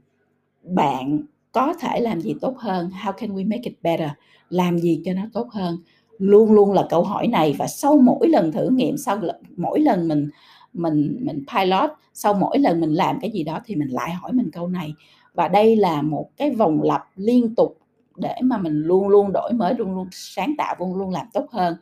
Bạn 0.63 1.21
có 1.51 1.74
thể 1.74 2.00
làm 2.00 2.21
gì 2.21 2.35
tốt 2.41 2.57
hơn? 2.57 2.91
How 3.03 3.12
can 3.12 3.35
we 3.35 3.50
make 3.50 3.62
it 3.63 3.74
better? 3.81 4.09
Làm 4.50 4.80
gì 4.80 5.01
cho 5.06 5.13
nó 5.13 5.21
tốt 5.33 5.47
hơn? 5.51 5.77
Luôn 6.18 6.53
luôn 6.53 6.74
là 6.74 6.85
câu 6.89 7.03
hỏi 7.03 7.27
này 7.27 7.56
và 7.59 7.68
sau 7.68 7.97
mỗi 7.97 8.27
lần 8.27 8.51
thử 8.51 8.69
nghiệm, 8.69 8.97
sau 8.97 9.21
mỗi 9.57 9.80
lần 9.80 10.07
mình 10.07 10.30
mình 10.74 11.18
mình 11.21 11.44
pilot, 11.53 11.89
sau 12.13 12.33
mỗi 12.33 12.59
lần 12.59 12.81
mình 12.81 12.94
làm 12.94 13.19
cái 13.19 13.31
gì 13.31 13.44
đó 13.44 13.59
thì 13.65 13.75
mình 13.75 13.89
lại 13.89 14.13
hỏi 14.13 14.33
mình 14.33 14.50
câu 14.51 14.68
này. 14.68 14.94
Và 15.33 15.47
đây 15.47 15.75
là 15.75 16.01
một 16.01 16.30
cái 16.38 16.51
vòng 16.51 16.81
lặp 16.81 17.03
liên 17.15 17.56
tục 17.56 17.77
để 18.18 18.35
mà 18.44 18.57
mình 18.57 18.81
luôn 18.81 19.07
luôn 19.07 19.31
đổi 19.33 19.54
mới, 19.54 19.73
luôn 19.73 19.95
luôn 19.95 20.07
sáng 20.11 20.54
tạo, 20.57 20.75
luôn 20.80 20.95
luôn 20.95 21.09
làm 21.09 21.28
tốt 21.33 21.45
hơn 21.52 21.75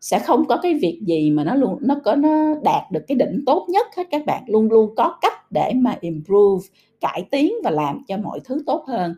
sẽ 0.00 0.18
không 0.18 0.44
có 0.44 0.56
cái 0.62 0.74
việc 0.74 1.00
gì 1.02 1.30
mà 1.30 1.44
nó 1.44 1.54
luôn 1.54 1.78
nó 1.80 1.96
có 2.04 2.14
nó 2.14 2.54
đạt 2.62 2.92
được 2.92 3.00
cái 3.08 3.16
đỉnh 3.16 3.42
tốt 3.46 3.66
nhất 3.68 3.86
hết 3.96 4.04
các 4.10 4.26
bạn. 4.26 4.42
Luôn 4.46 4.68
luôn 4.68 4.94
có 4.96 5.18
cách 5.20 5.52
để 5.52 5.72
mà 5.76 5.96
improve 6.00 6.66
cải 7.00 7.26
tiến 7.30 7.52
và 7.64 7.70
làm 7.70 8.02
cho 8.08 8.16
mọi 8.16 8.40
thứ 8.44 8.62
tốt 8.66 8.84
hơn. 8.88 9.14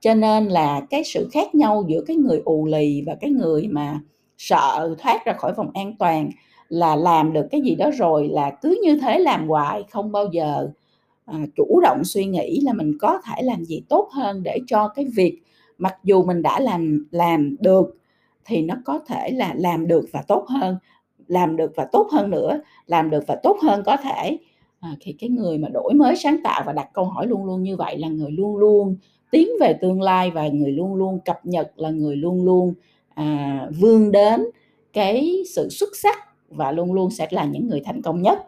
Cho 0.00 0.14
nên 0.14 0.48
là 0.48 0.80
cái 0.90 1.04
sự 1.04 1.28
khác 1.32 1.54
nhau 1.54 1.84
giữa 1.88 2.00
cái 2.06 2.16
người 2.16 2.42
ù 2.44 2.66
lì 2.66 3.02
và 3.06 3.14
cái 3.20 3.30
người 3.30 3.68
mà 3.68 4.00
sợ 4.38 4.94
thoát 4.98 5.24
ra 5.24 5.32
khỏi 5.32 5.52
vòng 5.56 5.70
an 5.74 5.94
toàn 5.98 6.30
là 6.68 6.96
làm 6.96 7.32
được 7.32 7.46
cái 7.50 7.60
gì 7.60 7.74
đó 7.74 7.90
rồi 7.90 8.28
là 8.28 8.50
cứ 8.62 8.80
như 8.82 8.96
thế 8.96 9.18
làm 9.18 9.48
hoài 9.48 9.84
không 9.90 10.12
bao 10.12 10.28
giờ 10.32 10.68
à, 11.24 11.38
chủ 11.56 11.80
động 11.82 12.04
suy 12.04 12.24
nghĩ 12.24 12.60
là 12.60 12.72
mình 12.72 12.98
có 13.00 13.20
thể 13.24 13.42
làm 13.42 13.64
gì 13.64 13.82
tốt 13.88 14.08
hơn 14.12 14.42
để 14.42 14.58
cho 14.66 14.88
cái 14.88 15.06
việc 15.16 15.42
mặc 15.78 15.94
dù 16.04 16.24
mình 16.24 16.42
đã 16.42 16.60
làm 16.60 17.06
làm 17.10 17.56
được 17.60 17.96
thì 18.46 18.62
nó 18.62 18.74
có 18.84 18.98
thể 19.06 19.30
là 19.30 19.54
làm 19.56 19.86
được 19.86 20.06
và 20.12 20.22
tốt 20.28 20.46
hơn 20.48 20.76
làm 21.26 21.56
được 21.56 21.72
và 21.76 21.86
tốt 21.92 22.08
hơn 22.12 22.30
nữa 22.30 22.60
làm 22.86 23.10
được 23.10 23.24
và 23.26 23.36
tốt 23.42 23.58
hơn 23.62 23.82
có 23.86 23.96
thể. 23.96 24.38
À, 24.80 24.90
thì 25.00 25.12
cái 25.12 25.30
người 25.30 25.58
mà 25.58 25.68
đổi 25.68 25.94
mới 25.94 26.16
sáng 26.16 26.36
tạo 26.44 26.62
và 26.66 26.72
đặt 26.72 26.88
câu 26.92 27.04
hỏi 27.04 27.26
luôn 27.26 27.44
luôn 27.44 27.62
như 27.62 27.76
vậy 27.76 27.98
là 27.98 28.08
người 28.08 28.30
luôn 28.30 28.56
luôn 28.56 28.96
tiến 29.30 29.48
về 29.60 29.72
tương 29.72 30.02
lai 30.02 30.30
và 30.30 30.48
người 30.48 30.72
luôn 30.72 30.94
luôn 30.94 31.18
cập 31.24 31.46
nhật 31.46 31.72
là 31.76 31.90
người 31.90 32.16
luôn 32.16 32.44
luôn 32.44 32.74
à, 33.14 33.68
vươn 33.80 34.12
đến 34.12 34.44
cái 34.92 35.42
sự 35.54 35.68
xuất 35.68 35.88
sắc 36.02 36.18
và 36.48 36.72
luôn 36.72 36.92
luôn 36.92 37.10
sẽ 37.10 37.28
là 37.30 37.44
những 37.44 37.68
người 37.68 37.80
thành 37.84 38.02
công 38.02 38.22
nhất. 38.22 38.38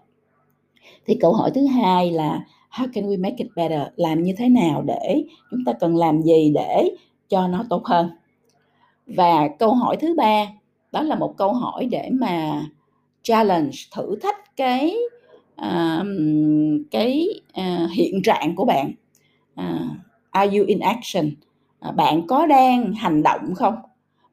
Thì 1.06 1.16
câu 1.20 1.32
hỏi 1.32 1.50
thứ 1.54 1.66
hai 1.66 2.10
là 2.10 2.46
how 2.70 2.88
can 2.92 3.08
we 3.08 3.22
make 3.22 3.36
it 3.38 3.48
better? 3.56 3.82
Làm 3.96 4.22
như 4.22 4.34
thế 4.38 4.48
nào 4.48 4.82
để 4.82 5.24
chúng 5.50 5.60
ta 5.66 5.72
cần 5.72 5.96
làm 5.96 6.22
gì 6.22 6.52
để 6.54 6.90
cho 7.28 7.48
nó 7.48 7.64
tốt 7.70 7.84
hơn? 7.84 8.10
Và 9.06 9.48
câu 9.58 9.74
hỏi 9.74 9.96
thứ 9.96 10.14
ba 10.16 10.46
đó 10.92 11.02
là 11.02 11.14
một 11.14 11.34
câu 11.36 11.52
hỏi 11.52 11.86
để 11.90 12.08
mà 12.12 12.66
challenge 13.22 13.76
thử 13.94 14.16
thách 14.22 14.56
cái 14.56 14.96
uh, 15.62 16.06
cái 16.90 17.28
uh, 17.60 17.90
hiện 17.90 18.22
trạng 18.22 18.56
của 18.56 18.64
bạn. 18.64 18.92
Uh, 19.60 19.90
are 20.30 20.58
you 20.58 20.64
in 20.66 20.78
action? 20.78 21.30
Uh, 21.88 21.94
bạn 21.94 22.26
có 22.26 22.46
đang 22.46 22.92
hành 22.92 23.22
động 23.22 23.54
không? 23.54 23.74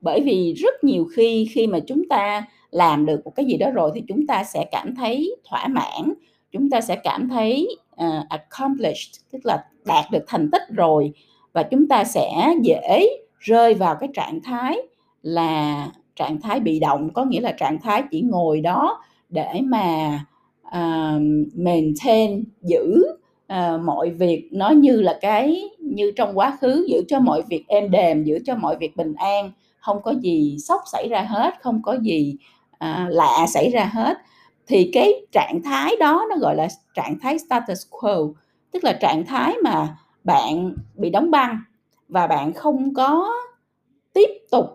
Bởi 0.02 0.22
vì 0.22 0.54
rất 0.54 0.84
nhiều 0.84 1.08
khi 1.16 1.50
khi 1.52 1.68
mà 1.68 1.80
chúng 1.88 2.10
ta 2.10 2.46
làm 2.72 3.06
được 3.06 3.22
một 3.26 3.32
cái 3.36 3.46
gì 3.46 3.58
đó 3.58 3.72
rồi 3.72 3.92
thì 3.96 4.04
chúng 4.08 4.28
ta 4.28 4.44
sẽ 4.44 4.66
cảm 4.72 4.96
thấy 4.96 5.36
thỏa 5.50 5.68
mãn 5.68 6.14
chúng 6.52 6.70
ta 6.70 6.82
sẽ 6.82 6.96
cảm 6.96 7.30
thấy 7.30 7.68
uh, 8.04 8.30
accomplished 8.30 9.22
tức 9.32 9.40
là 9.44 9.66
đạt 9.86 10.06
được 10.12 10.24
thành 10.28 10.50
tích 10.52 10.62
rồi 10.70 11.14
và 11.54 11.64
chúng 11.64 11.88
ta 11.88 12.04
sẽ 12.04 12.54
dễ 12.62 13.08
rơi 13.44 13.74
vào 13.74 13.96
cái 13.96 14.10
trạng 14.14 14.40
thái 14.42 14.78
là 15.22 15.88
trạng 16.16 16.42
thái 16.42 16.60
bị 16.60 16.80
động 16.80 17.10
có 17.14 17.26
nghĩa 17.26 17.42
là 17.42 17.52
trạng 17.52 17.80
thái 17.80 18.04
chỉ 18.12 18.22
ngồi 18.22 18.62
đó 18.62 19.02
để 19.30 19.62
mà 19.64 20.20
uh, 20.68 21.22
maintain 21.56 22.44
giữ 22.62 23.04
uh, 23.54 23.82
mọi 23.84 24.10
việc 24.10 24.50
nó 24.52 24.70
như 24.70 25.02
là 25.02 25.18
cái 25.22 25.70
như 25.80 26.12
trong 26.16 26.38
quá 26.38 26.58
khứ 26.62 26.86
giữ 26.90 27.04
cho 27.08 27.20
mọi 27.20 27.42
việc 27.50 27.68
êm 27.68 27.92
đềm 27.92 28.24
giữ 28.24 28.40
cho 28.46 28.56
mọi 28.56 28.78
việc 28.78 28.98
bình 28.98 29.14
an 29.14 29.52
không 29.80 30.02
có 30.04 30.14
gì 30.22 30.58
sốc 30.60 30.82
xảy 30.92 31.08
ra 31.10 31.22
hết 31.22 31.54
không 31.62 31.82
có 31.82 31.98
gì 32.02 32.36
uh, 32.74 33.10
lạ 33.10 33.46
xảy 33.48 33.70
ra 33.70 33.86
hết. 33.86 34.18
Thì 34.68 34.90
cái 34.94 35.14
trạng 35.32 35.62
thái 35.64 35.96
đó 36.00 36.26
nó 36.30 36.36
gọi 36.36 36.56
là 36.56 36.68
trạng 36.94 37.20
thái 37.22 37.40
status 37.40 37.88
quo 37.90 38.18
tức 38.72 38.84
là 38.84 38.94
trạng 38.94 39.26
thái 39.26 39.56
mà 39.64 39.98
bạn 40.24 40.74
bị 40.96 41.10
đóng 41.10 41.32
băng 41.32 41.60
và 42.14 42.28
bạn 42.28 42.54
không 42.54 42.94
có 42.94 43.34
tiếp 44.14 44.30
tục 44.52 44.66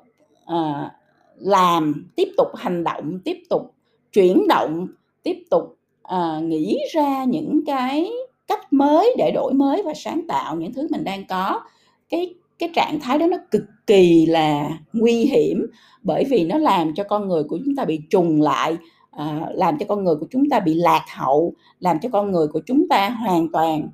uh, 0.53 0.91
làm 1.37 2.11
tiếp 2.17 2.29
tục 2.37 2.49
hành 2.57 2.85
động 2.85 3.19
tiếp 3.25 3.37
tục 3.51 3.75
chuyển 4.13 4.49
động 4.49 4.87
tiếp 5.23 5.43
tục 5.51 5.77
uh, 6.15 6.43
nghĩ 6.43 6.79
ra 6.93 7.25
những 7.25 7.61
cái 7.67 8.11
cách 8.47 8.73
mới 8.73 9.15
để 9.19 9.31
đổi 9.35 9.53
mới 9.53 9.83
và 9.83 9.95
sáng 9.95 10.21
tạo 10.29 10.57
những 10.57 10.73
thứ 10.73 10.87
mình 10.91 11.05
đang 11.05 11.27
có. 11.27 11.61
Cái 12.09 12.35
cái 12.59 12.71
trạng 12.75 13.01
thái 13.01 13.19
đó 13.19 13.27
nó 13.27 13.37
cực 13.51 13.65
kỳ 13.87 14.27
là 14.27 14.69
nguy 14.93 15.25
hiểm 15.25 15.67
bởi 16.03 16.25
vì 16.25 16.45
nó 16.45 16.59
làm 16.59 16.95
cho 16.95 17.05
con 17.05 17.29
người 17.29 17.43
của 17.45 17.59
chúng 17.65 17.77
ta 17.77 17.85
bị 17.85 18.01
trùng 18.11 18.43
lại 18.43 18.77
à, 19.11 19.41
làm 19.55 19.79
cho 19.79 19.87
con 19.89 20.05
người 20.05 20.15
của 20.17 20.27
chúng 20.31 20.49
ta 20.51 20.61
bị 20.61 20.75
lạc 20.75 21.05
hậu 21.17 21.55
làm 21.81 21.99
cho 22.03 22.09
con 22.13 22.33
người 22.33 22.47
của 22.49 22.61
chúng 22.67 22.89
ta 22.89 23.09
hoàn 23.09 23.53
toàn 23.53 23.89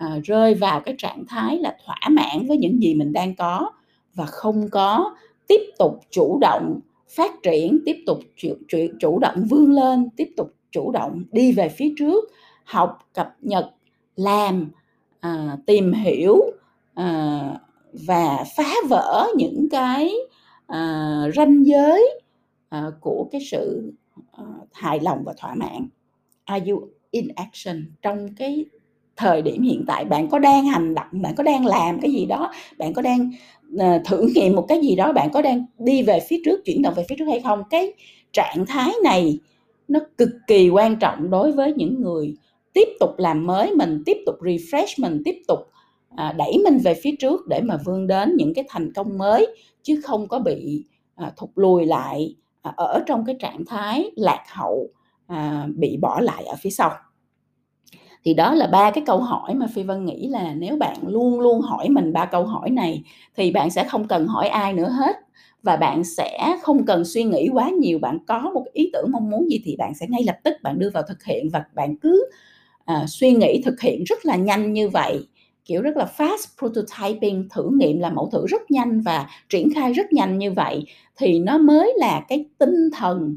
à, 0.00 0.18
rơi 0.24 0.54
vào 0.54 0.80
cái 0.80 0.94
trạng 0.98 1.24
thái 1.28 1.58
là 1.58 1.76
thỏa 1.86 2.00
mãn 2.10 2.46
với 2.48 2.56
những 2.56 2.82
gì 2.82 2.94
mình 2.94 3.12
đang 3.12 3.34
có 3.34 3.70
và 4.14 4.26
không 4.26 4.68
có 4.70 5.16
tiếp 5.48 5.60
tục 5.78 6.00
chủ 6.10 6.38
động 6.40 6.80
phát 7.08 7.42
triển 7.42 7.78
tiếp 7.86 7.96
tục 8.06 8.18
chủ, 8.36 8.48
chủ, 8.68 8.78
chủ 9.00 9.18
động 9.18 9.44
vươn 9.50 9.72
lên 9.72 10.08
tiếp 10.16 10.28
tục 10.36 10.54
chủ 10.70 10.92
động 10.92 11.24
đi 11.32 11.52
về 11.52 11.68
phía 11.68 11.94
trước 11.98 12.24
học 12.64 12.98
cập 13.14 13.36
nhật 13.40 13.70
làm 14.16 14.70
à, 15.20 15.56
tìm 15.66 15.92
hiểu 15.92 16.40
à, 16.94 17.40
và 17.92 18.44
phá 18.56 18.74
vỡ 18.88 19.28
những 19.36 19.68
cái 19.70 20.14
à, 20.66 21.14
ranh 21.36 21.66
giới 21.66 22.20
à, 22.68 22.90
của 23.00 23.28
cái 23.32 23.40
sự 23.50 23.92
à, 24.32 24.44
hài 24.72 25.00
lòng 25.00 25.22
và 25.24 25.34
thỏa 25.38 25.54
mãn. 25.54 25.88
Are 26.44 26.70
you 26.70 26.88
in 27.10 27.28
action 27.36 27.92
trong 28.02 28.34
cái 28.34 28.64
thời 29.20 29.42
điểm 29.42 29.62
hiện 29.62 29.84
tại 29.86 30.04
bạn 30.04 30.28
có 30.28 30.38
đang 30.38 30.66
hành 30.66 30.94
động 30.94 31.06
bạn 31.12 31.34
có 31.34 31.42
đang 31.42 31.66
làm 31.66 32.00
cái 32.00 32.12
gì 32.12 32.26
đó 32.26 32.52
bạn 32.78 32.92
có 32.92 33.02
đang 33.02 33.30
uh, 33.74 34.04
thử 34.04 34.28
nghiệm 34.34 34.56
một 34.56 34.66
cái 34.68 34.80
gì 34.80 34.96
đó 34.96 35.12
bạn 35.12 35.30
có 35.30 35.42
đang 35.42 35.64
đi 35.78 36.02
về 36.02 36.20
phía 36.28 36.42
trước 36.44 36.60
chuyển 36.64 36.82
động 36.82 36.94
về 36.96 37.04
phía 37.08 37.14
trước 37.18 37.24
hay 37.24 37.40
không? 37.40 37.62
Cái 37.70 37.92
trạng 38.32 38.66
thái 38.66 38.92
này 39.04 39.38
nó 39.88 40.00
cực 40.18 40.30
kỳ 40.46 40.68
quan 40.68 40.96
trọng 40.96 41.30
đối 41.30 41.52
với 41.52 41.72
những 41.72 42.02
người 42.02 42.34
tiếp 42.72 42.88
tục 43.00 43.10
làm 43.18 43.46
mới 43.46 43.74
mình 43.74 44.02
tiếp 44.06 44.16
tục 44.26 44.34
refresh 44.40 44.94
mình 44.98 45.22
tiếp 45.24 45.42
tục 45.48 45.58
à, 46.16 46.32
đẩy 46.32 46.58
mình 46.64 46.78
về 46.78 46.94
phía 46.94 47.16
trước 47.18 47.46
để 47.48 47.60
mà 47.60 47.76
vươn 47.84 48.06
đến 48.06 48.34
những 48.36 48.54
cái 48.54 48.64
thành 48.68 48.92
công 48.92 49.18
mới 49.18 49.56
chứ 49.82 50.00
không 50.04 50.28
có 50.28 50.38
bị 50.38 50.84
à, 51.14 51.32
thụt 51.36 51.50
lùi 51.54 51.86
lại 51.86 52.34
à, 52.62 52.72
ở 52.76 53.02
trong 53.06 53.24
cái 53.24 53.36
trạng 53.38 53.64
thái 53.64 54.10
lạc 54.16 54.44
hậu 54.48 54.88
à, 55.26 55.66
bị 55.76 55.96
bỏ 55.96 56.20
lại 56.20 56.44
ở 56.44 56.54
phía 56.60 56.70
sau 56.70 56.90
thì 58.24 58.34
đó 58.34 58.54
là 58.54 58.66
ba 58.66 58.90
cái 58.90 59.04
câu 59.06 59.18
hỏi 59.20 59.54
mà 59.54 59.66
phi 59.74 59.82
vân 59.82 60.04
nghĩ 60.04 60.28
là 60.28 60.54
nếu 60.54 60.76
bạn 60.76 60.96
luôn 61.06 61.40
luôn 61.40 61.60
hỏi 61.60 61.88
mình 61.88 62.12
ba 62.12 62.24
câu 62.24 62.44
hỏi 62.44 62.70
này 62.70 63.02
thì 63.36 63.50
bạn 63.50 63.70
sẽ 63.70 63.84
không 63.84 64.08
cần 64.08 64.26
hỏi 64.26 64.48
ai 64.48 64.72
nữa 64.72 64.88
hết. 64.88 65.16
Và 65.62 65.76
bạn 65.76 66.04
sẽ 66.04 66.56
không 66.62 66.84
cần 66.86 67.04
suy 67.04 67.24
nghĩ 67.24 67.48
quá 67.52 67.70
nhiều 67.70 67.98
bạn 67.98 68.18
có 68.26 68.50
một 68.54 68.64
ý 68.72 68.90
tưởng 68.92 69.08
mong 69.12 69.30
muốn 69.30 69.50
gì 69.50 69.60
thì 69.64 69.76
bạn 69.76 69.94
sẽ 69.94 70.06
ngay 70.08 70.22
lập 70.24 70.36
tức 70.44 70.54
bạn 70.62 70.78
đưa 70.78 70.90
vào 70.90 71.02
thực 71.08 71.24
hiện 71.24 71.48
và 71.52 71.64
bạn 71.74 71.96
cứ 71.96 72.30
à, 72.84 73.04
suy 73.08 73.32
nghĩ 73.32 73.62
thực 73.64 73.80
hiện 73.80 74.04
rất 74.04 74.26
là 74.26 74.36
nhanh 74.36 74.72
như 74.72 74.88
vậy. 74.88 75.26
Kiểu 75.64 75.82
rất 75.82 75.96
là 75.96 76.06
fast 76.16 76.46
prototyping 76.58 77.48
thử 77.50 77.70
nghiệm 77.78 77.98
là 78.00 78.10
mẫu 78.10 78.28
thử 78.32 78.46
rất 78.46 78.70
nhanh 78.70 79.00
và 79.00 79.26
triển 79.48 79.68
khai 79.74 79.92
rất 79.92 80.12
nhanh 80.12 80.38
như 80.38 80.52
vậy. 80.52 80.84
Thì 81.16 81.38
nó 81.38 81.58
mới 81.58 81.94
là 81.98 82.24
cái 82.28 82.44
tinh 82.58 82.90
thần 82.98 83.36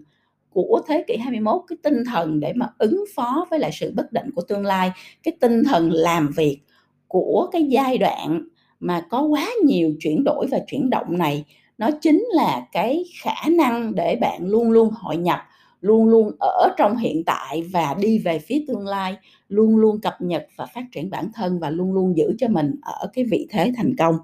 của 0.54 0.82
thế 0.88 1.04
kỷ 1.08 1.18
21 1.18 1.62
cái 1.68 1.78
tinh 1.84 2.04
thần 2.12 2.40
để 2.40 2.54
mà 2.56 2.70
ứng 2.78 3.04
phó 3.16 3.46
với 3.50 3.60
lại 3.60 3.72
sự 3.74 3.94
bất 3.96 4.12
định 4.12 4.32
của 4.36 4.42
tương 4.42 4.66
lai 4.66 4.92
cái 5.24 5.34
tinh 5.40 5.64
thần 5.64 5.92
làm 5.92 6.32
việc 6.36 6.60
của 7.08 7.50
cái 7.52 7.64
giai 7.64 7.98
đoạn 7.98 8.48
mà 8.80 9.02
có 9.10 9.22
quá 9.22 9.50
nhiều 9.66 9.94
chuyển 10.00 10.24
đổi 10.24 10.48
và 10.52 10.60
chuyển 10.68 10.90
động 10.90 11.18
này 11.18 11.46
nó 11.78 11.90
chính 12.02 12.26
là 12.34 12.68
cái 12.72 13.04
khả 13.22 13.50
năng 13.50 13.96
để 13.96 14.18
bạn 14.22 14.48
luôn 14.48 14.72
luôn 14.72 14.90
hội 14.92 15.18
nhập 15.18 15.40
luôn 15.82 16.10
luôn 16.10 16.32
ở 16.40 16.70
trong 16.78 16.98
hiện 16.98 17.24
tại 17.26 17.64
và 17.72 17.96
đi 18.00 18.20
về 18.20 18.40
phía 18.40 18.64
tương 18.68 18.88
lai 18.88 19.18
luôn 19.48 19.78
luôn 19.78 20.02
cập 20.02 20.14
nhật 20.20 20.48
và 20.56 20.66
phát 20.66 20.84
triển 20.92 21.10
bản 21.10 21.32
thân 21.34 21.60
và 21.60 21.70
luôn 21.70 21.94
luôn 21.94 22.18
giữ 22.18 22.34
cho 22.38 22.48
mình 22.48 22.76
ở 22.82 23.08
cái 23.14 23.26
vị 23.32 23.48
thế 23.50 23.72
thành 23.78 23.96
công. 23.98 24.16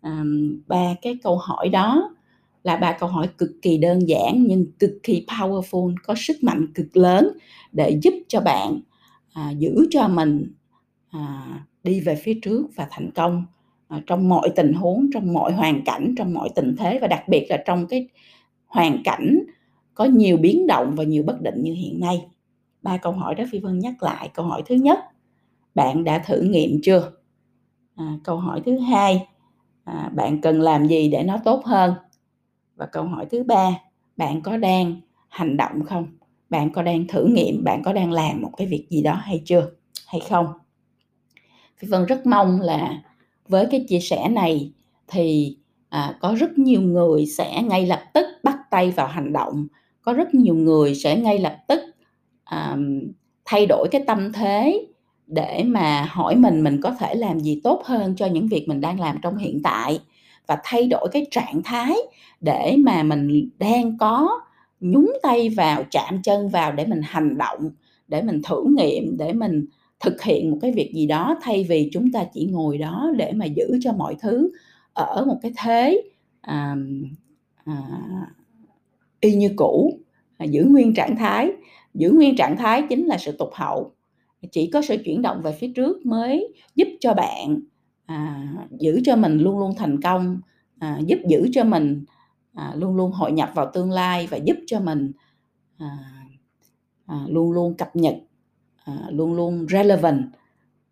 À, 0.00 0.22
ba 0.66 0.94
cái 1.02 1.18
câu 1.22 1.36
hỏi 1.36 1.68
đó 1.68 2.15
là 2.66 2.76
ba 2.76 2.92
câu 2.92 3.08
hỏi 3.08 3.28
cực 3.38 3.50
kỳ 3.62 3.78
đơn 3.78 4.08
giản 4.08 4.44
nhưng 4.48 4.66
cực 4.78 4.90
kỳ 5.02 5.24
powerful 5.28 5.94
có 6.04 6.14
sức 6.18 6.36
mạnh 6.42 6.66
cực 6.74 6.96
lớn 6.96 7.28
để 7.72 7.98
giúp 8.02 8.14
cho 8.28 8.40
bạn 8.40 8.80
à, 9.32 9.50
giữ 9.50 9.86
cho 9.90 10.08
mình 10.08 10.52
à, 11.10 11.46
đi 11.82 12.00
về 12.00 12.14
phía 12.14 12.34
trước 12.42 12.66
và 12.76 12.86
thành 12.90 13.10
công 13.14 13.46
à, 13.88 14.02
trong 14.06 14.28
mọi 14.28 14.50
tình 14.56 14.72
huống 14.72 15.10
trong 15.14 15.32
mọi 15.32 15.52
hoàn 15.52 15.84
cảnh 15.84 16.14
trong 16.16 16.34
mọi 16.34 16.48
tình 16.54 16.76
thế 16.78 16.98
và 17.02 17.06
đặc 17.06 17.28
biệt 17.28 17.46
là 17.48 17.62
trong 17.66 17.86
cái 17.86 18.08
hoàn 18.66 19.02
cảnh 19.04 19.38
có 19.94 20.04
nhiều 20.04 20.36
biến 20.36 20.66
động 20.66 20.94
và 20.96 21.04
nhiều 21.04 21.22
bất 21.26 21.40
định 21.40 21.62
như 21.62 21.72
hiện 21.72 22.00
nay. 22.00 22.26
Ba 22.82 22.96
câu 22.96 23.12
hỏi 23.12 23.34
đó 23.34 23.44
phi 23.50 23.58
vân 23.58 23.78
nhắc 23.78 24.02
lại. 24.02 24.30
Câu 24.34 24.46
hỏi 24.46 24.62
thứ 24.66 24.74
nhất 24.74 24.98
bạn 25.74 26.04
đã 26.04 26.18
thử 26.18 26.40
nghiệm 26.40 26.80
chưa? 26.82 27.12
À, 27.94 28.18
câu 28.24 28.36
hỏi 28.36 28.62
thứ 28.66 28.78
hai 28.78 29.26
à, 29.84 30.10
bạn 30.14 30.40
cần 30.40 30.60
làm 30.60 30.86
gì 30.86 31.08
để 31.08 31.22
nó 31.22 31.38
tốt 31.44 31.64
hơn? 31.64 31.94
Và 32.76 32.86
câu 32.86 33.04
hỏi 33.04 33.26
thứ 33.30 33.42
ba 33.42 33.70
bạn 34.16 34.40
có 34.42 34.56
đang 34.56 35.00
hành 35.28 35.56
động 35.56 35.84
không? 35.84 36.06
Bạn 36.50 36.70
có 36.70 36.82
đang 36.82 37.06
thử 37.06 37.26
nghiệm 37.26 37.64
bạn 37.64 37.82
có 37.84 37.92
đang 37.92 38.12
làm 38.12 38.42
một 38.42 38.50
cái 38.56 38.66
việc 38.66 38.86
gì 38.90 39.02
đó 39.02 39.14
hay 39.14 39.42
chưa? 39.44 39.70
Hay 40.06 40.20
không? 40.28 40.46
Phi 41.76 41.88
vân 41.88 42.06
rất 42.06 42.26
mong 42.26 42.60
là 42.60 43.02
với 43.48 43.66
cái 43.70 43.84
chia 43.88 44.00
sẻ 44.00 44.28
này 44.28 44.72
thì 45.08 45.56
à, 45.88 46.16
có 46.20 46.34
rất 46.38 46.58
nhiều 46.58 46.80
người 46.80 47.26
sẽ 47.26 47.62
ngay 47.62 47.86
lập 47.86 48.02
tức 48.14 48.26
bắt 48.42 48.58
tay 48.70 48.90
vào 48.90 49.06
hành 49.06 49.32
động. 49.32 49.66
Có 50.02 50.12
rất 50.12 50.34
nhiều 50.34 50.54
người 50.54 50.94
sẽ 50.94 51.16
ngay 51.16 51.38
lập 51.38 51.56
tức 51.68 51.80
à, 52.44 52.76
thay 53.44 53.66
đổi 53.66 53.88
cái 53.90 54.04
tâm 54.06 54.32
thế 54.32 54.86
để 55.26 55.62
mà 55.66 56.08
hỏi 56.10 56.36
mình 56.36 56.64
mình 56.64 56.80
có 56.82 56.90
thể 56.90 57.14
làm 57.14 57.40
gì 57.40 57.60
tốt 57.64 57.82
hơn 57.84 58.16
cho 58.16 58.26
những 58.26 58.48
việc 58.48 58.68
mình 58.68 58.80
đang 58.80 59.00
làm 59.00 59.18
trong 59.22 59.36
hiện 59.36 59.60
tại 59.62 60.00
và 60.46 60.58
thay 60.64 60.86
đổi 60.86 61.08
cái 61.12 61.26
trạng 61.30 61.62
thái 61.64 61.96
để 62.40 62.76
mà 62.78 63.02
mình 63.02 63.48
đang 63.58 63.98
có 63.98 64.40
nhúng 64.80 65.12
tay 65.22 65.48
vào 65.48 65.84
chạm 65.90 66.22
chân 66.22 66.48
vào 66.48 66.72
để 66.72 66.86
mình 66.86 67.00
hành 67.04 67.38
động 67.38 67.70
để 68.08 68.22
mình 68.22 68.42
thử 68.42 68.64
nghiệm 68.76 69.16
để 69.18 69.32
mình 69.32 69.66
thực 70.00 70.22
hiện 70.22 70.50
một 70.50 70.58
cái 70.62 70.72
việc 70.72 70.92
gì 70.94 71.06
đó 71.06 71.38
thay 71.42 71.66
vì 71.68 71.90
chúng 71.92 72.12
ta 72.12 72.24
chỉ 72.32 72.46
ngồi 72.46 72.78
đó 72.78 73.10
để 73.16 73.32
mà 73.32 73.44
giữ 73.44 73.78
cho 73.80 73.92
mọi 73.92 74.16
thứ 74.20 74.50
ở 74.92 75.24
một 75.24 75.38
cái 75.42 75.52
thế 75.56 76.02
à, 76.40 76.76
à, 77.64 77.76
y 79.20 79.34
như 79.34 79.50
cũ 79.56 79.98
à, 80.38 80.44
giữ 80.44 80.64
nguyên 80.64 80.94
trạng 80.94 81.16
thái. 81.16 81.52
Giữ 81.94 82.10
nguyên 82.10 82.36
trạng 82.36 82.56
thái 82.56 82.82
chính 82.88 83.06
là 83.06 83.18
sự 83.18 83.32
tụt 83.32 83.48
hậu. 83.52 83.92
Chỉ 84.50 84.70
có 84.72 84.82
sự 84.82 84.96
chuyển 85.04 85.22
động 85.22 85.42
về 85.42 85.52
phía 85.60 85.72
trước 85.76 86.06
mới 86.06 86.54
giúp 86.74 86.88
cho 87.00 87.14
bạn 87.14 87.60
à, 88.06 88.52
giữ 88.70 89.00
cho 89.04 89.16
mình 89.16 89.38
luôn 89.38 89.58
luôn 89.58 89.74
thành 89.76 90.02
công 90.02 90.40
à, 90.78 90.98
giúp 91.06 91.18
giữ 91.28 91.48
cho 91.52 91.64
mình 91.64 92.04
à, 92.54 92.72
luôn 92.76 92.96
luôn 92.96 93.12
hội 93.12 93.32
nhập 93.32 93.50
vào 93.54 93.70
tương 93.74 93.90
lai 93.90 94.26
và 94.30 94.36
giúp 94.36 94.56
cho 94.66 94.80
mình 94.80 95.12
à, 95.78 95.98
à, 97.06 97.16
luôn 97.28 97.52
luôn 97.52 97.74
cập 97.74 97.96
nhật 97.96 98.14
à, 98.84 98.94
luôn 99.10 99.34
luôn 99.34 99.66
relevant 99.68 100.24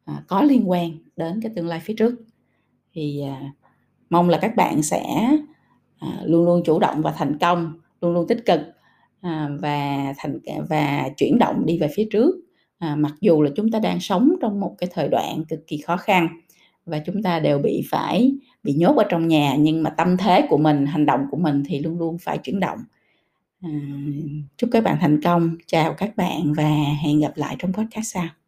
à, 0.04 0.23
có 0.28 0.42
liên 0.42 0.71
quan 0.71 0.90
đến 1.16 1.40
cái 1.42 1.52
tương 1.56 1.66
lai 1.66 1.80
phía 1.80 1.94
trước. 1.99 2.14
Thì 2.92 3.23
à, 3.23 3.52
mong 4.11 4.28
là 4.28 4.38
các 4.42 4.56
bạn 4.56 4.83
sẽ 4.83 5.02
à, 5.99 6.21
luôn 6.25 6.44
luôn 6.44 6.62
chủ 6.64 6.78
động 6.78 7.02
và 7.02 7.12
thành 7.12 7.38
công 7.38 7.78
luôn 8.00 8.14
luôn 8.14 8.26
tích 8.28 8.47
cực 8.47 8.61
à, 9.21 9.49
và 9.61 10.14
thành 10.18 10.38
và 10.68 11.09
chuyển 11.16 11.38
động 11.38 11.66
đi 11.66 11.78
về 11.78 11.88
phía 11.94 12.09
trước. 12.11 12.35
À, 12.78 12.97
mặc 12.97 13.12
dù 13.21 13.42
là 13.42 13.50
chúng 13.56 13.71
ta 13.71 13.78
đang 13.78 14.00
sống 14.00 14.35
trong 14.40 14.61
một 14.61 14.75
cái 14.78 14.90
thời 14.92 15.09
đoạn 15.09 15.44
cực 15.49 15.66
kỳ 15.66 15.78
khó 15.78 15.97
khăn 15.97 16.28
và 16.87 16.99
chúng 16.99 17.23
ta 17.23 17.38
đều 17.41 17.59
bị 17.59 17.83
phải 17.91 18.33
bị 18.62 18.73
nhốt 18.73 18.97
ở 18.97 19.05
trong 19.09 19.29
nhà 19.29 19.57
nhưng 19.59 19.83
mà 19.83 19.91
tâm 19.91 20.17
thế 20.17 20.47
của 20.49 20.59
mình 20.59 20.87
hành 20.87 21.07
động 21.07 21.26
của 21.31 21.37
mình 21.37 21.62
thì 21.67 21.79
luôn 21.79 21.99
luôn 21.99 22.19
phải 22.19 22.38
chuyển 22.38 22.61
động. 22.61 22.79
À, 23.62 23.71
chúc 24.57 24.71
các 24.73 24.85
bạn 24.85 24.99
thành 25.00 25.23
công. 25.23 25.57
Chào 25.67 25.95
các 25.95 26.17
bạn 26.17 26.53
và 26.57 26.71
hẹn 27.03 27.21
gặp 27.21 27.33
lại 27.37 27.57
trong 27.59 27.73
podcast 27.73 28.07
sau. 28.07 28.43